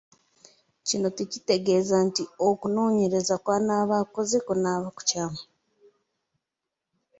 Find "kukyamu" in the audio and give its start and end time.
4.95-5.41